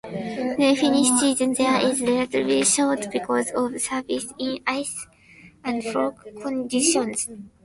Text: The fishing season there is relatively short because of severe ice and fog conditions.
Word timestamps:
The 0.03 0.55
fishing 0.79 1.15
season 1.19 1.53
there 1.53 1.79
is 1.79 2.01
relatively 2.01 2.63
short 2.63 3.05
because 3.11 3.51
of 3.51 3.79
severe 3.79 4.57
ice 4.65 5.05
and 5.63 5.83
fog 5.83 6.23
conditions. 6.41 7.29